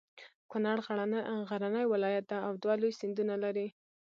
کنړ 0.51 0.77
غرنی 1.53 1.83
ولایت 1.93 2.25
ده 2.31 2.37
او 2.47 2.51
دوه 2.63 2.75
لوی 2.81 2.91
سیندونه 3.01 3.35
لري. 3.43 3.67